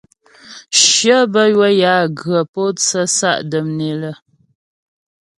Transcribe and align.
Shyə 0.81 1.17
bə́ 1.33 1.45
ywə̌ 1.55 1.69
yə 1.81 1.89
á 2.01 2.07
ghə 2.19 2.39
pǒtsə 2.53 3.01
sa' 3.17 3.43
dəm 3.49 3.67
né 3.77 3.89
lə. 4.01 4.11